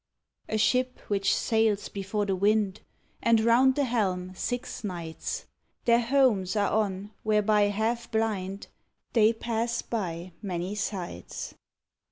A 0.49 0.57
ship 0.57 0.97
which 1.09 1.31
sails 1.35 1.87
before 1.87 2.25
the 2.25 2.35
wind, 2.35 2.81
And 3.21 3.39
round 3.39 3.75
the 3.75 3.83
helm 3.85 4.33
six 4.33 4.83
knights, 4.83 5.45
Their 5.85 5.99
heaumes 6.01 6.55
are 6.55 6.71
on, 6.71 7.11
whereby, 7.21 7.65
half 7.65 8.09
blind, 8.09 8.65
They 9.13 9.31
pass 9.31 9.83
by 9.83 10.31
many 10.41 10.73
sights. 10.73 11.53